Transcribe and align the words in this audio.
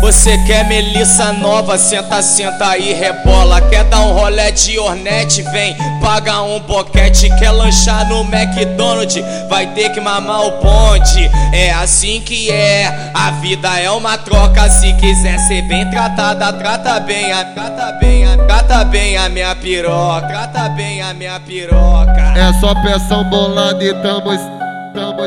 Você 0.00 0.38
quer 0.46 0.66
melissa 0.66 1.32
nova, 1.32 1.76
senta, 1.76 2.22
senta 2.22 2.78
e 2.78 2.92
rebola. 2.92 3.60
Quer 3.60 3.84
dar 3.84 4.00
um 4.00 4.12
rolé 4.12 4.50
de 4.50 4.78
ornete, 4.78 5.42
vem, 5.42 5.76
paga 6.00 6.42
um 6.42 6.60
boquete. 6.60 7.28
Quer 7.38 7.50
lanchar 7.50 8.08
no 8.08 8.22
McDonald's, 8.22 9.22
vai 9.48 9.66
ter 9.74 9.90
que 9.90 10.00
mamar 10.00 10.46
o 10.46 10.52
ponte. 10.52 11.30
É 11.52 11.72
assim 11.72 12.20
que 12.20 12.50
é, 12.50 12.86
a 13.12 13.30
vida 13.32 13.78
é 13.78 13.90
uma 13.90 14.16
troca. 14.16 14.68
Se 14.70 14.92
quiser 14.94 15.38
ser 15.40 15.62
bem 15.62 15.88
tratada, 15.90 16.52
trata 16.52 16.98
bem, 17.00 17.32
a, 17.32 17.44
trata 17.44 17.92
bem, 18.00 18.26
a, 18.26 18.36
trata 18.38 18.84
bem 18.84 19.16
a 19.16 19.28
minha 19.28 19.54
piroca, 19.56 20.26
trata 20.26 20.68
bem 20.70 21.02
a 21.02 21.12
minha 21.12 21.38
piroca. 21.40 22.34
É 22.34 22.52
só 22.60 22.74
peção 22.82 23.24
bolada 23.24 23.84
e 23.84 23.92
tamo, 24.02 24.55
tamo 24.96 25.22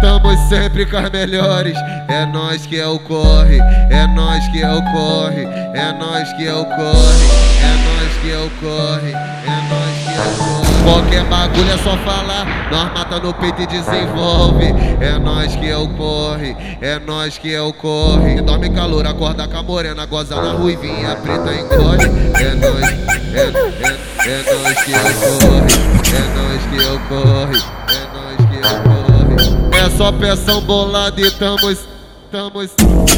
Tamo 0.00 0.34
sempre 0.48 0.86
com 0.86 0.96
as 0.96 1.10
melhores. 1.10 1.76
É 2.08 2.24
nós 2.24 2.64
que 2.64 2.80
é 2.80 2.86
o 2.86 2.98
corre, 3.00 3.58
é 3.90 4.06
nós 4.06 4.48
que 4.48 4.62
é 4.62 4.72
o 4.72 4.82
corre, 4.92 5.42
é 5.74 5.92
nós 5.92 6.32
que 6.32 6.46
é 6.46 6.54
o 6.54 6.64
corre, 6.64 7.26
é 7.60 7.74
nós 7.84 8.16
que 8.22 8.30
é 8.30 8.38
o 8.38 8.50
corre, 8.60 9.12
é 9.12 9.58
nós 9.68 9.98
que 10.02 10.14
é 10.14 10.22
o 10.22 10.36
corre. 10.38 10.82
Qualquer 10.84 11.24
bagulho 11.24 11.70
é 11.70 11.76
só 11.78 11.96
falar, 11.98 12.70
nós 12.70 12.92
mata 12.94 13.20
no 13.20 13.34
peito 13.34 13.60
e 13.60 13.66
desenvolve. 13.66 14.64
É 15.00 15.18
nós 15.18 15.54
que 15.54 15.68
é 15.68 15.76
o 15.76 15.88
corre, 15.88 16.56
é 16.80 16.98
nós 16.98 17.36
que 17.36 17.54
é 17.54 17.60
o 17.60 17.72
corre. 17.72 18.40
Dorme 18.40 18.70
calor, 18.70 19.06
acorda 19.06 19.46
com 19.46 19.58
a 19.58 19.62
morena, 19.62 20.06
goza 20.06 20.34
na 20.36 20.52
ruivinha, 20.52 21.14
preta 21.16 21.52
engole. 21.52 22.04
É 22.40 22.54
nós, 22.54 22.84
é, 23.34 23.38
é, 23.38 24.30
é 24.30 24.54
nós 24.54 24.82
que 24.82 24.94
é 24.94 24.98
o 24.98 25.12
corre, 25.20 25.74
é 26.16 26.22
nós 26.36 26.62
que 26.70 26.78
é 26.82 26.90
o 26.90 27.00
corre, 27.00 27.58
é 27.88 28.09
só 30.00 30.10
peção 30.10 30.62
bolada 30.62 31.20
e 31.20 31.30
tamo, 31.32 31.76
tamo, 32.32 32.66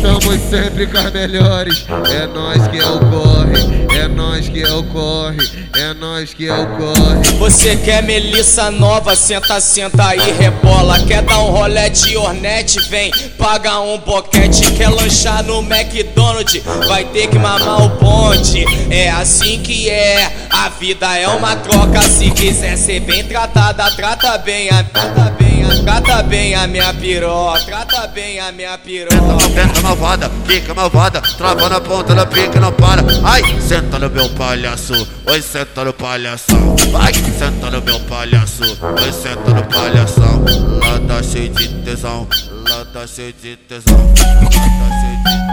tamo 0.00 0.38
sempre 0.48 0.86
com 0.86 0.96
as 0.96 1.12
melhores. 1.12 1.84
É 2.08 2.24
nós 2.28 2.68
que 2.68 2.78
é 2.78 2.86
o 2.86 3.00
corre, 3.00 3.98
é 4.00 4.06
nós 4.06 4.48
que 4.48 4.62
é 4.62 4.72
o 4.72 4.84
corre, 4.84 5.38
é 5.74 5.92
nós 5.94 6.32
que 6.32 6.46
é 6.46 6.54
o 6.54 6.66
corre. 6.76 7.36
Você 7.40 7.74
quer 7.74 8.00
melissa 8.04 8.70
nova, 8.70 9.16
senta, 9.16 9.60
senta 9.60 10.14
e 10.14 10.30
rebola. 10.30 11.04
Quer 11.04 11.22
dar 11.22 11.40
um 11.40 11.50
rolé 11.50 11.88
de 11.88 12.16
ornete, 12.16 12.78
vem, 12.88 13.10
paga 13.36 13.80
um 13.80 13.98
boquete. 13.98 14.70
Quer 14.76 14.90
lanchar 14.90 15.42
no 15.42 15.58
McDonald's, 15.58 16.62
vai 16.86 17.04
ter 17.06 17.26
que 17.26 17.40
mamar 17.40 17.86
o 17.86 17.90
ponte. 17.96 18.64
É 18.88 19.10
assim 19.10 19.60
que 19.62 19.90
é, 19.90 20.37
a 20.50 20.68
vida 20.68 21.16
é 21.16 21.28
uma 21.28 21.56
troca. 21.56 22.02
Se 22.02 22.30
quiser 22.30 22.76
ser 22.76 23.00
bem 23.00 23.24
tratada, 23.24 23.90
trata 23.92 24.38
bem, 24.38 24.68
a 24.70 24.84
trata 24.84 25.30
bem. 25.30 25.48
Trata 25.84 26.22
bem 26.22 26.54
a 26.54 26.66
minha 26.66 26.92
piroca, 26.94 27.60
trata 27.60 28.06
bem 28.08 28.40
a 28.40 28.50
minha 28.50 28.76
piroca. 28.78 29.44
Senta 29.54 29.80
malvada, 29.82 30.30
fica 30.46 30.72
malvada, 30.72 31.20
trava 31.36 31.68
na 31.68 31.80
ponta 31.80 32.14
da 32.14 32.24
pica 32.24 32.58
não 32.58 32.72
para. 32.72 33.02
Ai, 33.24 33.42
senta 33.60 33.98
no 33.98 34.08
meu 34.08 34.30
palhaço, 34.30 34.94
oi, 35.26 35.42
senta 35.42 35.84
no 35.84 35.92
palhação. 35.92 36.76
Vai, 36.90 37.12
senta 37.12 37.70
no 37.70 37.82
meu 37.82 38.00
palhaço, 38.00 38.62
oi, 38.62 39.12
senta 39.12 39.50
no 39.50 39.62
palhação. 39.64 40.44
Lá 40.80 41.00
tá 41.06 41.22
cheio 41.22 41.50
de 41.50 41.68
tesão, 41.68 42.26
lá 42.68 42.84
tá 42.86 43.06
cheio 43.06 43.32
de 43.34 43.56
tesão, 43.56 43.98
lá 43.98 44.64
tá 44.64 44.86
cheio 44.96 45.14
de 45.14 45.36
tesão. 45.36 45.47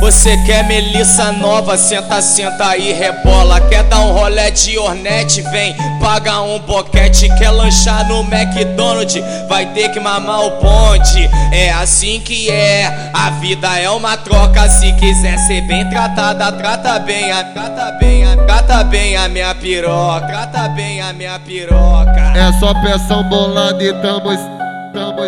Você 0.00 0.36
quer 0.44 0.66
melissa 0.66 1.32
nova, 1.32 1.76
senta, 1.76 2.20
senta 2.20 2.76
e 2.76 2.92
rebola. 2.92 3.60
Quer 3.68 3.84
dar 3.84 4.00
um 4.00 4.12
rolé 4.12 4.50
de 4.50 4.78
ornete, 4.78 5.42
vem, 5.42 5.74
paga 6.00 6.40
um 6.42 6.58
boquete. 6.58 7.28
Quer 7.38 7.50
lanchar 7.50 8.08
no 8.08 8.20
McDonald's, 8.20 9.22
vai 9.48 9.66
ter 9.66 9.90
que 9.90 10.00
mamar 10.00 10.40
o 10.40 10.50
ponte. 10.52 11.28
É 11.52 11.70
assim 11.70 12.20
que 12.20 12.50
é, 12.50 13.10
a 13.14 13.30
vida 13.40 13.78
é 13.78 13.88
uma 13.90 14.16
troca. 14.16 14.68
Se 14.68 14.92
quiser 14.94 15.38
ser 15.46 15.62
bem 15.62 15.88
tratada, 15.88 16.52
trata 16.52 16.98
bem, 16.98 17.30
a, 17.30 17.44
trata 17.44 17.92
bem, 17.92 18.24
a, 18.24 18.36
trata 18.36 18.84
bem 18.84 19.16
a 19.16 19.28
minha 19.28 19.54
piroca, 19.54 20.26
trata 20.26 20.68
bem 20.70 21.00
a 21.00 21.12
minha 21.12 21.38
piroca. 21.38 22.32
É 22.34 22.52
só 22.58 22.74
peção 22.82 23.22
bolada 23.28 23.82
e 23.82 23.92
tamo, 24.00 24.59
tamo 24.92 25.20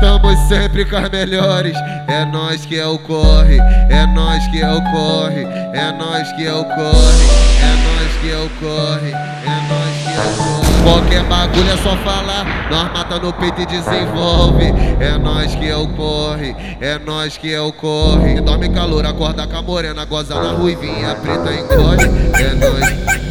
Tamo 0.00 0.36
sempre 0.48 0.84
com 0.84 0.96
as 0.96 1.08
melhores. 1.08 1.76
É 2.08 2.24
nós 2.26 2.66
que 2.66 2.78
é 2.78 2.86
o 2.86 2.98
corre, 2.98 3.58
é 3.88 4.06
nós 4.06 4.46
que 4.48 4.60
é 4.60 4.70
o 4.70 4.82
corre, 4.82 5.42
é 5.72 5.92
nós 5.92 6.32
que 6.32 6.46
é 6.46 6.52
o 6.52 6.64
corre, 6.64 7.24
é 7.62 7.74
nós 7.84 8.12
que 8.20 8.30
é 8.30 8.36
o 8.36 8.50
corre, 8.60 9.10
é 9.10 9.54
nós 9.68 10.02
que 10.02 10.10
é 10.10 10.20
o 10.20 10.36
corre. 10.36 10.74
Qualquer 10.84 11.24
bagulho 11.24 11.70
é 11.70 11.76
só 11.78 11.96
falar, 11.98 12.68
nós 12.70 12.92
mata 12.92 13.18
no 13.18 13.32
peito 13.32 13.62
e 13.62 13.66
desenvolve. 13.66 14.64
É 15.00 15.16
nós 15.16 15.54
que 15.54 15.68
é 15.68 15.76
o 15.76 15.88
corre, 15.88 16.54
é 16.80 16.98
nós 16.98 17.38
que 17.38 17.54
é 17.54 17.60
o 17.60 17.72
corre. 17.72 18.40
Dorme 18.42 18.68
calor, 18.68 19.06
acorda 19.06 19.46
com 19.46 19.56
a 19.56 19.62
morena, 19.62 20.04
goza 20.04 20.34
na 20.34 20.52
ruivinha, 20.52 21.14
preta 21.14 21.52
engole. 21.54 22.04
É 22.34 22.54
nós, 22.54 22.82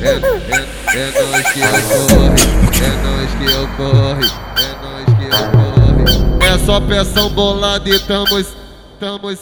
é, 0.01 0.15
é, 0.49 0.97
é 0.97 1.11
nós 1.21 1.51
que 1.51 1.61
é 1.61 1.67
o 1.67 1.81
corre, 2.07 2.41
é 2.81 2.91
nós 3.03 3.31
que 3.35 3.45
é 3.45 3.59
o 3.59 3.67
corre, 3.77 4.25
é 4.57 4.75
nós 4.81 5.12
é 6.41 6.57
só 6.65 6.79
peção 6.79 7.29
bolada 7.29 7.89
e 7.89 7.99
tamo, 7.99 8.39
tamo, 9.03 9.35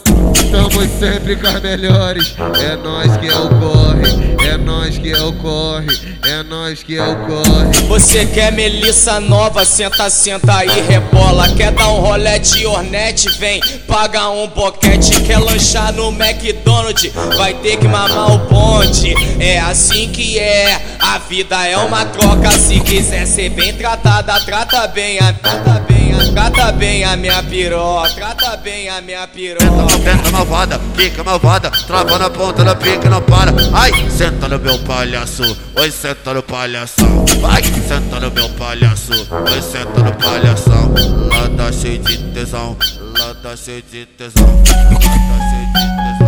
tamo 0.50 0.98
sempre 0.98 1.36
com 1.36 1.46
as 1.46 1.60
melhores. 1.60 2.34
É 2.60 2.74
nós 2.74 3.16
que 3.16 3.28
é 3.28 3.36
o 3.36 3.48
corre, 3.48 4.48
é 4.48 4.56
nós 4.56 4.98
que 4.98 5.12
é 5.12 5.22
o 5.22 5.32
corre, 5.34 5.86
é 6.24 6.42
nós 6.42 6.82
que 6.82 6.96
é 6.96 7.02
o 7.02 7.16
corre. 7.26 7.86
Você 7.86 8.26
quer 8.26 8.50
melissa 8.50 9.20
nova, 9.20 9.64
senta, 9.64 10.10
senta 10.10 10.64
e 10.64 10.80
rebola. 10.80 11.48
Quer 11.54 11.70
dar 11.70 11.90
um 11.90 12.00
rolé 12.00 12.40
de 12.40 12.66
ornete, 12.66 13.30
vem, 13.38 13.60
paga 13.86 14.28
um 14.30 14.48
boquete. 14.48 15.20
Quer 15.22 15.38
lanchar 15.38 15.92
no 15.92 16.08
McDonald's, 16.08 17.12
vai 17.36 17.54
ter 17.54 17.76
que 17.76 17.86
mamar 17.86 18.32
o 18.32 18.40
ponte. 18.46 19.14
É 19.38 19.60
assim 19.60 20.08
que 20.08 20.40
é, 20.40 20.96
a 20.98 21.18
vida 21.18 21.64
é 21.68 21.76
uma 21.76 22.04
troca. 22.06 22.50
Se 22.50 22.80
quiser 22.80 23.26
ser 23.26 23.50
bem 23.50 23.72
tratada, 23.74 24.40
trata 24.40 24.88
bem, 24.88 25.20
a 25.20 25.32
trata 25.32 25.80
bem. 25.86 26.01
Trata 26.32 26.72
bem 26.72 27.04
a 27.04 27.16
minha 27.16 27.42
piroca, 27.42 28.10
trata 28.14 28.56
bem 28.56 28.88
a 28.88 29.00
minha 29.00 29.26
piroca. 29.28 29.88
Senta 30.02 30.30
malvada, 30.30 30.80
fica 30.94 31.22
malvada, 31.22 31.70
trava 31.86 32.18
na 32.18 32.30
ponta 32.30 32.64
da 32.64 32.74
pica 32.74 33.08
não 33.08 33.22
para. 33.22 33.52
Ai, 33.72 33.90
senta 34.10 34.48
no 34.48 34.58
meu 34.58 34.78
palhaço, 34.80 35.42
oi, 35.76 35.90
senta 35.90 36.34
no 36.34 36.42
palhação. 36.42 37.24
Vai, 37.40 37.62
senta 37.62 38.20
no 38.20 38.30
meu 38.30 38.48
palhaço, 38.50 39.12
oi, 39.12 39.62
senta 39.62 40.02
no 40.02 40.12
palhação. 40.14 40.92
Lá 41.28 41.48
tá 41.56 41.72
cheio 41.72 41.98
de 41.98 42.18
tesão, 42.32 42.76
lá 43.18 43.34
tá 43.42 43.56
cheio 43.56 43.82
de 43.82 44.06
tesão, 44.06 44.44
lá 44.46 44.94
tá 45.04 45.06
cheio 45.06 45.66
de 45.72 46.16
tesão. 46.16 46.21